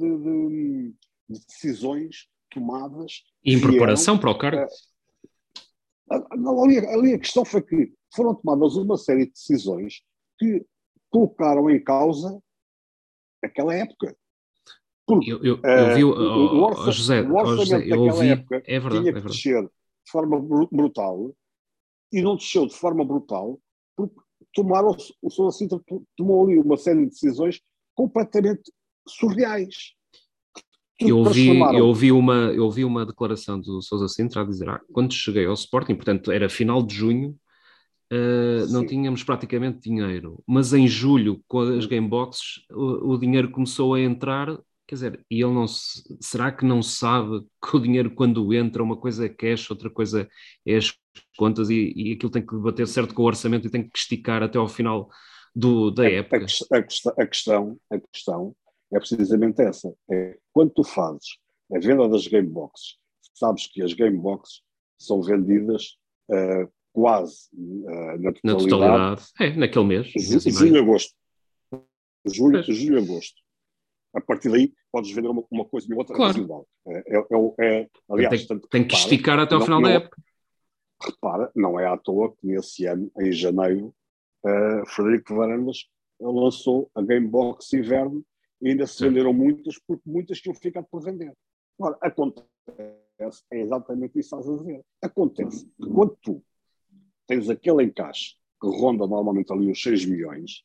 [1.29, 3.23] de decisões tomadas.
[3.43, 4.65] E em preparação para o cargo?
[6.11, 10.01] Uh, ali, ali a questão foi que foram tomadas uma série de decisões
[10.37, 10.65] que
[11.09, 12.41] colocaram em causa
[13.43, 14.15] aquela época.
[15.07, 18.79] Porque, eu, eu, eu vi o, o, José, o orçamento José, eu ouvi, época é
[18.79, 21.35] verdade, tinha que é descer de forma brutal
[22.11, 23.59] e não desceu de forma brutal
[23.95, 24.19] porque
[24.55, 25.79] tomaram, o Sousa Sintra
[26.15, 27.61] tomou ali uma série de decisões
[27.93, 28.71] completamente
[29.07, 29.93] surreais.
[30.97, 34.79] Eu ouvi, eu, ouvi uma, eu ouvi uma declaração do Sousa Sintra a dizer ah,
[34.93, 37.37] quando cheguei ao Sporting, portanto era final de junho,
[38.13, 43.93] uh, não tínhamos praticamente dinheiro, mas em julho, com as gameboxes, o, o dinheiro começou
[43.93, 48.13] a entrar Quer dizer, e ele não se, será que não sabe que o dinheiro
[48.13, 50.29] quando entra, uma coisa é cash, outra coisa
[50.65, 50.93] é as
[51.37, 54.43] contas e, e aquilo tem que bater certo com o orçamento e tem que esticar
[54.43, 55.09] até ao final
[55.55, 56.45] do, da época?
[56.71, 56.83] A, a, a,
[57.27, 58.55] questão, a questão
[58.93, 59.91] é precisamente essa.
[60.11, 61.39] É, quando tu fazes
[61.73, 62.97] a venda das game boxes,
[63.33, 64.61] sabes que as game boxes
[64.99, 65.97] são vendidas
[66.29, 68.39] uh, quase uh, na totalidade.
[68.43, 70.07] Na totalidade, é, naquele mês.
[70.45, 71.15] Julho, agosto.
[72.27, 73.44] Julho, julho, agosto
[74.15, 76.33] a partir daí podes vender uma, uma coisa e outra claro.
[76.33, 76.67] residual.
[76.87, 80.21] É, é, é, é, aliás, tem, tem que esticar até ao final da época.
[81.03, 83.93] Repara, não é à toa que nesse ano, em janeiro,
[84.45, 85.85] uh, Frederico Varandas
[86.19, 88.25] lançou a Game Box Inverno
[88.61, 89.09] e ainda se Sim.
[89.09, 91.33] venderam muitas, porque muitas tinham ficado por vender.
[91.77, 92.47] Agora, acontece,
[93.51, 94.81] é exatamente isso que estás a dizer.
[95.01, 96.43] Acontece que quando tu
[97.27, 100.63] tens aquele encaixe que ronda normalmente ali os 6 milhões,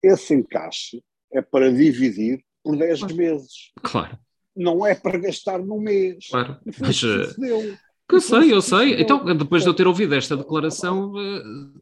[0.00, 1.02] esse encaixe
[1.32, 3.70] é para dividir por 10 meses.
[3.82, 4.18] Claro.
[4.56, 6.28] Não é para gastar num mês.
[6.30, 6.56] Claro.
[6.80, 7.78] Mas, uh,
[8.10, 9.00] eu sei, eu sei.
[9.00, 11.12] Então, depois de eu ter ouvido esta declaração.
[11.12, 11.80] Uh,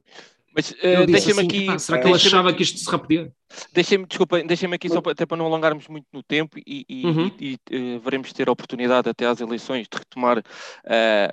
[0.54, 1.80] mas uh, deixa-me assim, aqui.
[1.80, 3.32] será que ele achava que isto se repetia?
[3.72, 7.06] Deixem-me, desculpa, deixem-me aqui só para, até para não alongarmos muito no tempo e, e,
[7.06, 7.30] uhum.
[7.40, 10.42] e, e uh, veremos ter a oportunidade até às eleições de retomar uh,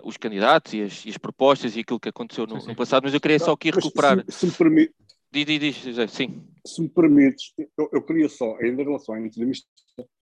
[0.04, 3.14] os candidatos e as, e as, propostas e aquilo que aconteceu no, no passado, mas
[3.14, 4.24] eu queria só aqui recuperar.
[4.30, 4.94] Se, se me permite,
[5.32, 6.44] Diz, diz, diz, sim.
[6.66, 9.68] Se me permites, eu, eu, queria só, ainda em relação à entrevista,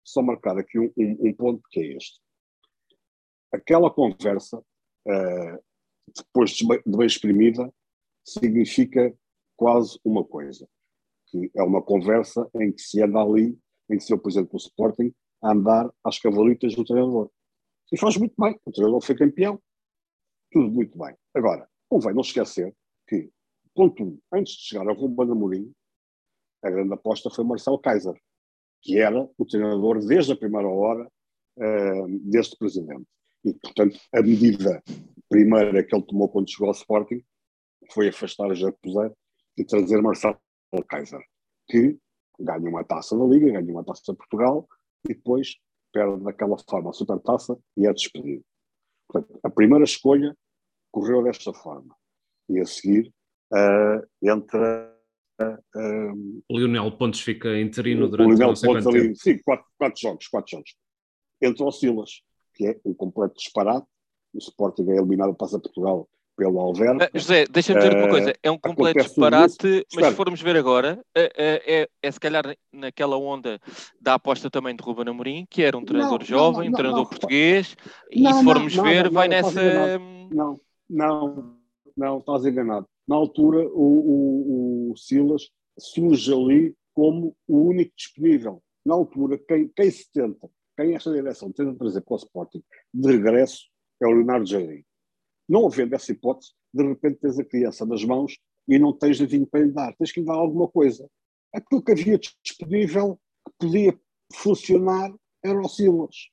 [0.03, 2.19] só marcar aqui um, um, um ponto que é este.
[3.51, 5.63] Aquela conversa, uh,
[6.15, 7.73] depois de bem exprimida,
[8.23, 9.13] significa
[9.57, 10.67] quase uma coisa.
[11.27, 13.57] Que é uma conversa em que se anda ali,
[13.89, 17.29] em que se eu, por exemplo, o Sporting, a andar às cavalitas do treinador.
[17.91, 18.57] E faz muito bem.
[18.65, 19.59] O treinador foi campeão.
[20.51, 21.15] Tudo muito bem.
[21.33, 22.73] Agora, convém não esquecer
[23.07, 23.31] que
[23.73, 25.73] Contudo, antes de chegar ao Ruben Amorim,
[26.63, 28.19] a grande aposta foi Marcelo Kaiser,
[28.81, 31.09] que era o treinador desde a primeira hora
[31.57, 33.07] uh, deste presidente.
[33.43, 34.83] E, portanto, a medida
[35.29, 37.23] primeira que ele tomou quando chegou ao Sporting
[37.91, 39.11] foi afastar a Jacuzé
[39.57, 40.37] e trazer Marcelo
[40.87, 41.23] Kaiser,
[41.67, 41.97] que
[42.39, 44.67] ganha uma taça da Liga, ganha uma taça de Portugal
[45.05, 45.55] e depois
[45.91, 48.43] perde daquela forma a supertaça e é despedido.
[49.07, 50.35] Portanto, a primeira escolha
[50.91, 51.95] correu desta forma.
[52.49, 53.13] E a seguir
[54.21, 54.91] entra.
[55.41, 59.15] Uh, o Lionel Pontes fica interino durante o Lionel Pontes ali, tempo.
[59.15, 60.75] Sim, quatro, quatro jogos, quatro jogos.
[61.41, 62.21] Entra o Silas,
[62.53, 63.87] que é um completo disparate.
[64.33, 67.05] O Sporting é eliminado, passa Portugal pelo Alverca.
[67.13, 71.03] Uh, José, deixa-me dizer uma coisa, é um completo disparate, mas se formos ver agora,
[71.15, 73.59] é, é, é, se calhar naquela onda
[73.99, 77.03] da aposta também de Ruben Amorim, que era um treinador não, jovem, não, um treinador
[77.03, 77.75] não, português,
[78.09, 79.99] e se formos ver, vai nessa...
[80.31, 80.59] Não,
[80.89, 81.57] não,
[81.95, 88.63] não, estás enganado na altura o, o, o Silas surge ali como o único disponível.
[88.85, 93.11] Na altura, quem, quem se tenta quem esta direção tenta trazer para o Sporting de
[93.11, 93.67] regresso
[94.01, 94.83] é o Leonardo Jardim.
[95.47, 99.45] Não havendo essa hipótese, de repente tens a criança nas mãos e não tens vinho
[99.45, 101.07] para lhe dar, tens que lhe dar alguma coisa.
[101.53, 103.99] Aquilo que havia disponível, que podia
[104.33, 106.29] funcionar, era o Silas.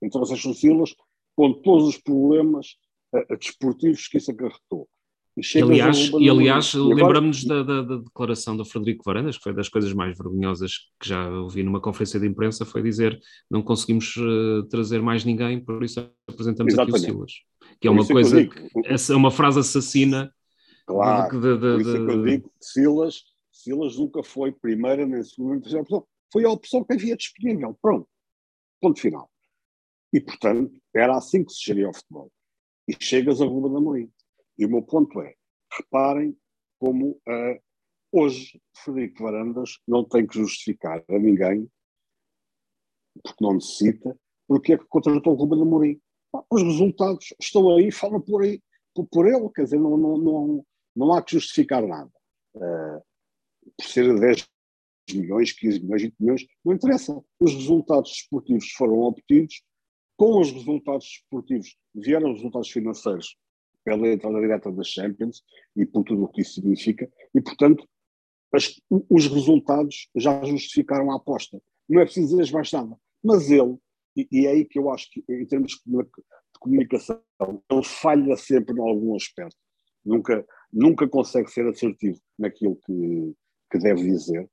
[0.00, 0.94] Então, o Silas,
[1.36, 2.76] com todos os problemas
[3.14, 4.88] uh, desportivos que isso acarretou.
[5.34, 9.68] E, aliás, e aliás lembramos da, da, da, declaração do Frederico Varandas, que foi das
[9.68, 13.18] coisas mais vergonhosas que já ouvi numa conferência de imprensa, foi dizer
[13.50, 17.04] não conseguimos uh, trazer mais ninguém, por isso apresentamos Exatamente.
[17.04, 17.32] aqui o Silas.
[17.80, 20.30] Que é uma coisa, que é uma frase assassina.
[20.86, 25.22] Claro, de, de, por isso é que eu digo Silas, Silas nunca foi primeira nem
[25.24, 28.06] segunda nem terceira opção, foi a opção que havia disponível, pronto,
[28.82, 29.30] ponto final.
[30.12, 32.30] E portanto, era assim que se geria o futebol.
[32.86, 34.10] E chegas a Ruba da Morim
[34.58, 35.34] e o meu ponto é,
[35.78, 36.36] reparem
[36.78, 37.60] como uh,
[38.10, 41.70] hoje Frederico Varandas não tem que justificar a ninguém,
[43.22, 46.00] porque não necessita, porque é que contratou o Ruben Amorim.
[46.50, 48.60] Os resultados estão aí, falam por aí,
[48.94, 52.10] por, por ele, quer dizer, não, não, não, não há que justificar nada.
[52.54, 53.02] Uh,
[53.76, 54.48] por ser 10
[55.14, 57.22] milhões, 15 milhões, 20 milhões, não interessa.
[57.40, 59.62] Os resultados esportivos foram obtidos,
[60.16, 63.36] com os resultados esportivos vieram os resultados financeiros
[63.84, 64.40] pela entrada
[64.72, 65.42] das Champions
[65.76, 67.86] e por tudo o que isso significa, e portanto
[68.52, 71.60] as, os resultados já justificaram a aposta.
[71.88, 72.96] Não é preciso dizer mais nada.
[73.24, 73.76] Mas ele,
[74.16, 76.06] e, e, é aí que eu acho que, em termos de
[76.60, 79.56] comunicação, ele falha sempre em algum aspecto.
[80.04, 83.34] Nunca, nunca consegue ser assertivo naquilo que,
[83.70, 84.48] que deve dizer.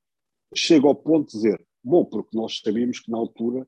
[0.56, 3.68] Chega ao ponto de dizer, bom, porque nós sabíamos que na altura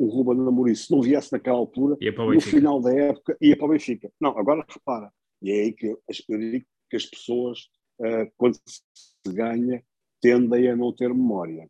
[0.00, 3.68] o Ruben Amorim, se não viesse naquela altura, no final da época, ia para o
[3.68, 4.10] Benfica.
[4.18, 7.68] Não, agora repara, e é aí que eu, eu digo que as pessoas,
[8.00, 9.84] uh, quando se ganha,
[10.18, 11.68] tendem a não ter memória.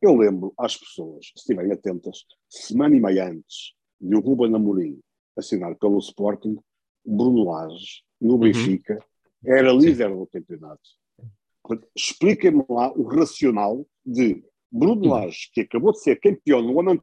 [0.00, 5.00] Eu lembro às pessoas, se estiverem atentas, semana e meia antes de o Ruben Amorim
[5.36, 6.56] assinar pelo Sporting,
[7.04, 8.38] Bruno Lage, no uhum.
[8.38, 9.52] Benfica, uhum.
[9.52, 10.18] era líder Sim.
[10.18, 10.88] do campeonato.
[11.96, 17.00] Expliquem-me lá o racional de Bruno Lage, que acabou de ser campeão no ano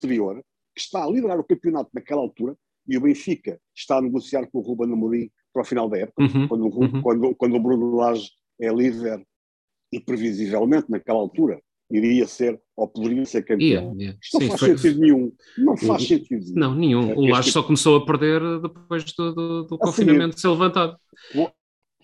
[0.00, 0.42] exterior,
[0.74, 2.56] que está a liderar o campeonato naquela altura,
[2.88, 6.22] e o Benfica está a negociar com o Ruben Amorim para o final da época,
[6.22, 7.02] uhum, quando, o, uhum.
[7.02, 9.24] quando, quando o Bruno Lage é líder
[9.92, 11.60] e previsivelmente naquela altura
[11.90, 13.94] iria ser ou poderia ser campeão.
[13.94, 14.18] Yeah, yeah.
[14.22, 14.78] Isto não Sim, faz foi...
[14.78, 15.32] sentido nenhum.
[15.58, 16.54] Não faz sentido nenhum.
[16.54, 17.18] Não, nenhum.
[17.18, 20.96] O Lage só começou a perder depois do, do, do confinamento ser levantado.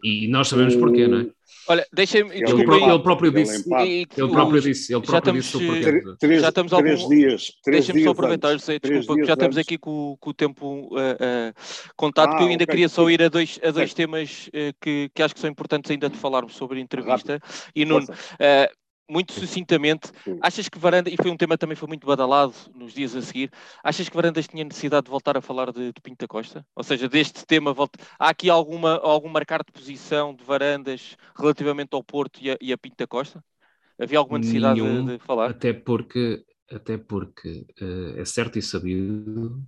[0.02, 0.80] E nós sabemos o...
[0.80, 1.30] porquê, não é?
[1.68, 2.30] Olha, deixem-me.
[2.30, 3.64] Ele, ele, próprio disse.
[3.74, 4.94] Ele, ele próprio disse.
[4.94, 7.14] Ele próprio já estamos, disse três, já estamos três algum...
[7.14, 7.52] dias.
[7.66, 11.54] Deixem-me só aproveitar, antes, sei, desculpa, já estamos aqui com, com o tempo uh, uh,
[11.96, 12.72] contado, ah, que eu ainda okay.
[12.72, 15.90] queria só ir a dois, a dois temas uh, que, que acho que são importantes
[15.90, 17.34] ainda de falarmos sobre a entrevista.
[17.34, 17.72] Rápido.
[17.74, 18.06] E Nuno,
[19.08, 22.92] muito sucintamente, achas que Varandas, e foi um tema que também foi muito badalado nos
[22.92, 23.50] dias a seguir,
[23.82, 26.66] achas que Varandas tinha necessidade de voltar a falar de, de Pinto da Costa?
[26.74, 31.90] Ou seja, deste tema, volta, há aqui alguma, algum marcar de posição de Varandas relativamente
[31.92, 33.42] ao Porto e a, e a Pinto da Costa?
[33.98, 35.50] Havia alguma necessidade Nenhum, de, de, falar?
[35.50, 39.62] Até porque, até porque uh, é certo e sabido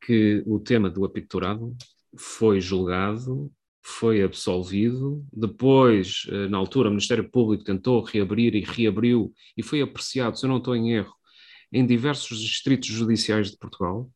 [0.00, 1.76] que o tema do apicturado
[2.16, 3.50] foi julgado
[3.84, 5.24] foi absolvido.
[5.32, 10.46] Depois, eh, na altura, o Ministério Público tentou reabrir e reabriu e foi apreciado, se
[10.46, 11.14] eu não estou em erro,
[11.70, 14.10] em diversos distritos judiciais de Portugal.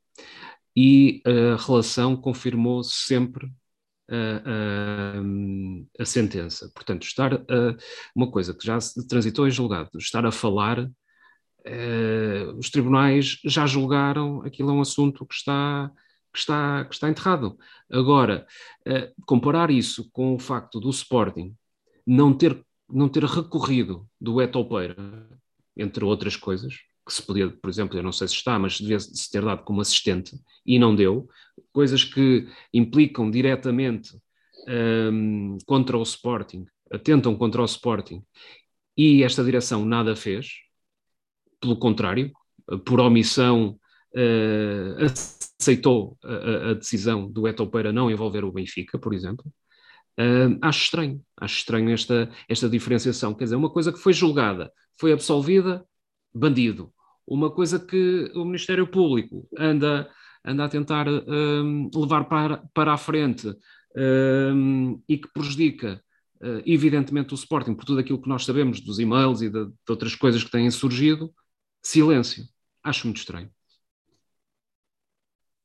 [0.74, 3.50] E a relação confirmou sempre
[4.10, 6.70] a, a, a, sentença.
[6.74, 7.76] Portanto, estar a,
[8.14, 10.88] uma coisa que já se transitou em julgado, estar a falar,
[12.56, 15.90] os tribunais já julgaram, aquilo é um assunto que está
[16.32, 17.58] que está, que está enterrado.
[17.90, 18.46] Agora,
[18.86, 21.54] uh, comparar isso com o facto do Sporting
[22.06, 24.96] não ter, não ter recorrido do Etopeira,
[25.76, 26.74] entre outras coisas,
[27.06, 29.62] que se podia, por exemplo, eu não sei se está, mas devia se ter dado
[29.64, 31.28] como assistente e não deu,
[31.72, 34.14] coisas que implicam diretamente
[34.66, 38.22] um, ehm, contra o Sporting, atentam contra o Sporting,
[38.96, 40.48] e esta direção nada fez,
[41.60, 42.32] pelo contrário,
[42.84, 43.78] por omissão
[44.14, 45.04] uh,
[45.60, 49.44] aceitou a, a, decisão do Eto para não envolver o Benfica, por exemplo.
[50.18, 53.34] Uh, acho estranho, acho estranho esta, esta diferenciação.
[53.34, 55.84] Quer dizer, uma coisa que foi julgada, foi absolvida,
[56.34, 56.92] bandido.
[57.26, 60.10] Uma coisa que o Ministério Público anda,
[60.44, 63.54] anda a tentar um, levar para, para a frente
[63.96, 66.02] um, e que prejudica,
[66.40, 69.72] uh, evidentemente, o Sporting por tudo aquilo que nós sabemos dos e-mails e de, de
[69.88, 71.32] outras coisas que têm surgido,
[71.82, 72.44] silêncio.
[72.82, 73.50] Acho muito estranho.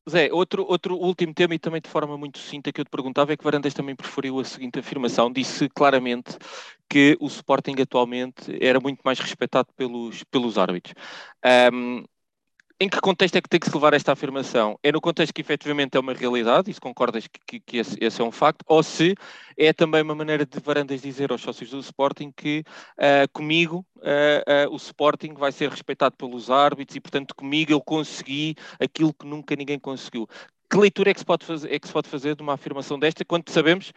[0.10, 3.32] Zé, outro, outro último tema e também de forma muito sucinta que eu te perguntava
[3.32, 6.38] é que Varandas também preferiu a seguinte afirmação, disse claramente
[6.90, 10.94] que o Sporting atualmente era muito mais respeitado pelos, pelos árbitros.
[11.74, 12.04] Um,
[12.84, 14.78] em que contexto é que tem que se levar esta afirmação?
[14.84, 17.98] É no contexto que efetivamente é uma realidade, e se concordas que, que, que esse,
[18.02, 19.16] esse, é um facto, ou se
[19.58, 22.62] é também uma maneira de Varandas dizer aos sócios do Sporting que
[22.98, 27.80] uh, comigo uh, uh, o Sporting vai ser respeitado pelos árbitros e, portanto, comigo eu
[27.80, 30.28] consegui aquilo que nunca ninguém conseguiu.
[30.70, 33.00] Que leitura é que se pode fazer, é que se pode fazer de uma afirmação
[33.00, 33.94] desta quando sabemos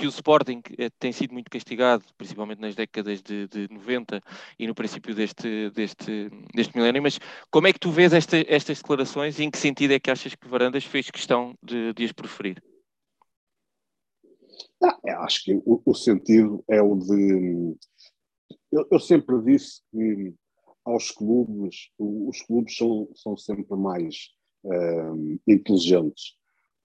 [0.00, 4.22] que o Sporting eh, tem sido muito castigado, principalmente nas décadas de, de 90
[4.58, 7.20] e no princípio deste, deste, deste milénio, mas
[7.50, 10.34] como é que tu vês esta, estas declarações e em que sentido é que achas
[10.34, 12.62] que Varandas fez questão de, de as proferir?
[14.82, 17.76] Ah, acho que o, o, sentido é o de.
[18.72, 20.32] Eu, eu, sempre disse que
[20.82, 24.30] aos clubes, os clubes são, são sempre mais
[24.64, 26.36] uh, inteligentes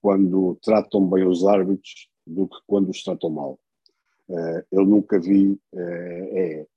[0.02, 3.60] quando tratam bem os árbitros do que quando os tratam mal.
[4.28, 5.52] Uh, eu nunca vi.
[5.72, 6.68] Uh, é,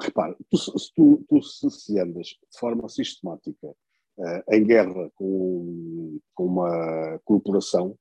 [0.00, 6.46] repare, tu, se, tu, tu se, andas de forma sistemática uh, em guerra com, com
[6.46, 7.96] uma corporação,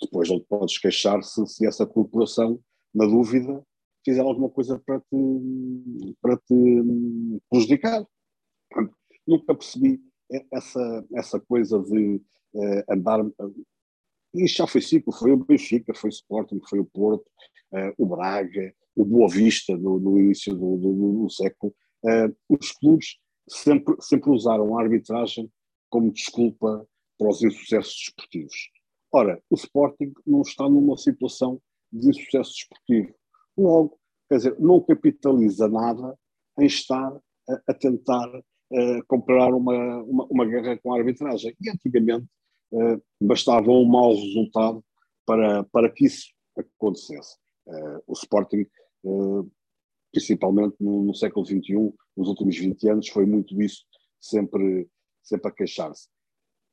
[0.00, 2.60] depois não te podes queixar se, se essa corporação,
[2.92, 3.64] na dúvida,
[4.04, 8.06] fizer alguma coisa para te, para te prejudicar.
[9.26, 10.00] Nunca percebi
[10.52, 12.20] essa, essa coisa de
[12.54, 13.24] uh, andar
[14.34, 17.24] e já foi ciclo, foi o Benfica, foi o Sporting, foi o Porto,
[17.72, 21.74] uh, o Braga, o Boa Vista no, no início do, do, do século.
[22.04, 23.16] Uh, os clubes
[23.48, 25.50] sempre, sempre usaram a arbitragem
[25.88, 26.86] como desculpa
[27.18, 28.70] para os insucessos desportivos.
[29.12, 31.60] Ora, o Sporting não está numa situação
[31.92, 33.14] de insucesso desportivo.
[33.56, 33.96] Logo,
[34.28, 36.18] quer dizer, não capitaliza nada
[36.58, 37.16] em estar
[37.48, 41.54] a, a tentar uh, comprar uma, uma, uma guerra com a arbitragem.
[41.60, 42.26] E antigamente
[43.20, 44.84] bastava um mau resultado
[45.26, 47.36] para, para que isso acontecesse.
[47.66, 48.66] Uh, o Sporting,
[49.04, 49.50] uh,
[50.12, 53.84] principalmente no, no, século XXI, nos últimos 20 anos, foi muito isso,
[54.20, 54.88] sempre,
[55.22, 56.08] sempre a queixar-se.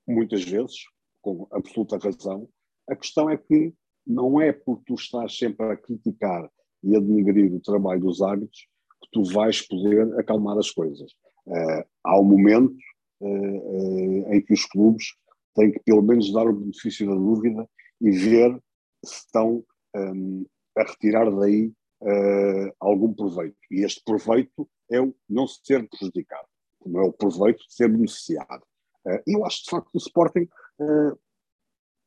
[0.08, 0.76] Muitas vezes,
[1.22, 2.48] com absoluta razão,
[2.90, 3.74] a questão é que
[4.06, 6.52] não é por tu estar sempre a criticar
[6.84, 8.68] e a denegrir o trabalho dos árbitros
[9.02, 11.12] que tu vais poder acalmar as coisas.
[11.46, 12.76] Uh, há um momento
[13.22, 15.16] uh, uh, em que os clubes
[15.56, 17.68] tem que pelo menos dar o benefício da dúvida
[18.00, 18.62] e ver
[19.04, 19.64] se estão
[19.96, 20.46] um,
[20.78, 23.58] a retirar daí uh, algum proveito.
[23.70, 26.48] E este proveito é o não ser prejudicado,
[26.86, 28.64] não é o proveito de ser beneficiado.
[29.06, 30.48] Uh, eu acho, de facto, que o Sporting,
[30.80, 31.20] uh,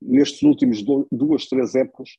[0.01, 2.17] nestes últimos do, duas, três épocas,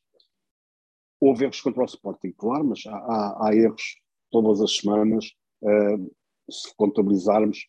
[1.20, 3.98] houve erros contra o Sporting, claro, mas há, há, há erros
[4.32, 5.32] todas as semanas.
[6.52, 7.68] se contabilizarmos,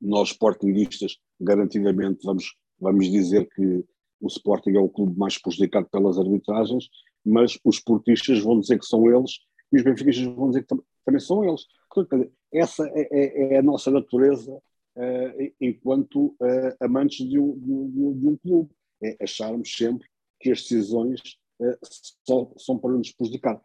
[0.00, 2.54] nós, sportinguistas, garantidamente vamos
[2.84, 3.84] vamos dizer que
[4.20, 6.88] o Sporting é o clube mais prejudicado pelas arbitragens,
[7.24, 9.40] mas os portistas vão dizer que são eles
[9.72, 11.66] e os benfiquistas vão dizer que tam também são eles.
[11.92, 18.20] Portanto, essa é, é, é, a nossa natureza uh, enquanto uh, amantes de um, de,
[18.20, 18.70] de um, clube.
[19.02, 20.08] É acharmos sempre
[20.40, 21.20] que as decisões
[21.60, 21.78] uh,
[22.26, 23.60] só, são para nos prejudicar.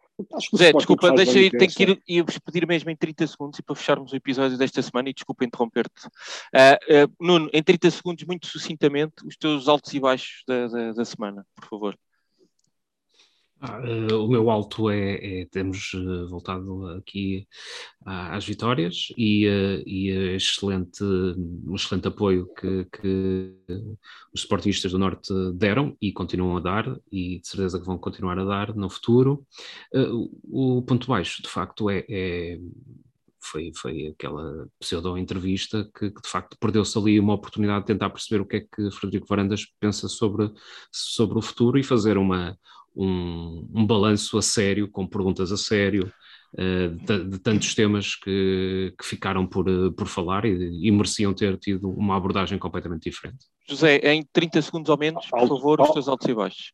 [0.56, 3.74] Zé, desculpa, deixa aí, tenho que ir, ir pedir mesmo em 30 segundos e para
[3.74, 6.06] fecharmos o episódio desta semana e desculpa interromper-te.
[6.06, 10.92] Uh, uh, Nuno, em 30 segundos, muito sucintamente, os teus altos e baixos da, da,
[10.92, 11.98] da semana, por favor.
[13.62, 17.46] Uh, o meu alto é, é temos uh, voltado aqui
[18.06, 23.54] às vitórias e, uh, e excelente, um excelente apoio que, que
[24.32, 28.38] os sportingistas do Norte deram e continuam a dar e de certeza que vão continuar
[28.38, 29.46] a dar no futuro.
[30.44, 32.58] o ponto baixo, de facto, é, é
[33.42, 38.40] foi, foi aquela pseudo-entrevista que, que, de facto perdeu-se ali uma oportunidade de tentar perceber
[38.42, 40.52] o que é que Frederico Varandas pensa sobre,
[40.92, 42.56] sobre o futuro e fazer uma,
[42.94, 46.12] um, um balanço a sério, com perguntas a sério,
[46.54, 51.32] uh, de, de, tantos temas que, que ficaram por, uh, por falar e, e, mereciam
[51.32, 53.46] ter tido uma abordagem completamente diferente.
[53.68, 56.72] José, em 30 segundos ou menos, por favor, os teus altos e baixos.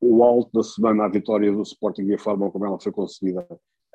[0.00, 3.46] O alto da semana, a vitória do Sporting e a forma como ela foi conseguida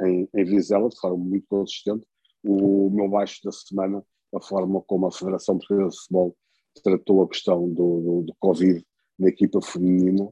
[0.02, 2.06] em, em Vizela, de forma muito consistente.
[2.44, 4.04] O meu baixo da semana,
[4.34, 6.36] a forma como a Federação Portuguesa de Futebol
[6.84, 8.86] tratou a questão do, do, do Covid
[9.18, 10.30] na equipa feminina,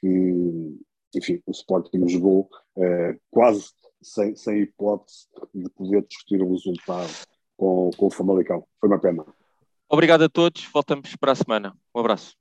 [0.00, 0.78] que,
[1.14, 3.70] enfim, o Sporting jogou uh, quase
[4.02, 7.12] sem, sem hipótese de poder discutir o resultado
[7.56, 8.64] com, com o Famalicão.
[8.80, 9.24] Foi uma pena.
[9.88, 11.76] Obrigado a todos, voltamos para a semana.
[11.94, 12.34] Um abraço.